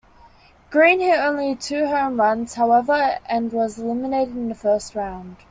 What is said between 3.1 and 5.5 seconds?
and was eliminated in the first round.